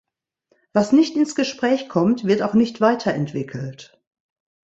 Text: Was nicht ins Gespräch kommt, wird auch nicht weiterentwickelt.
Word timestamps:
Was 0.73 0.93
nicht 0.93 1.15
ins 1.15 1.35
Gespräch 1.35 1.87
kommt, 1.87 2.25
wird 2.25 2.41
auch 2.41 2.55
nicht 2.55 2.81
weiterentwickelt. 2.81 4.01